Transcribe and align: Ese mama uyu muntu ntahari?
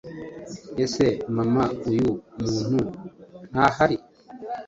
Ese 0.83 1.05
mama 1.35 1.63
uyu 1.89 2.09
muntu 2.47 2.79
ntahari? 3.49 3.97